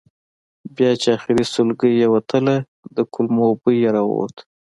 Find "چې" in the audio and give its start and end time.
1.01-1.07